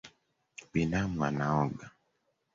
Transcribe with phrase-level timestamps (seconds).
[0.73, 1.85] Binamu anaoga